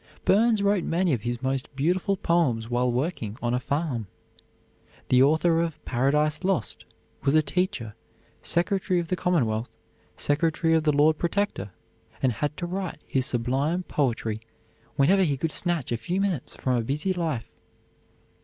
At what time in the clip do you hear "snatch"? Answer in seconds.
15.51-15.91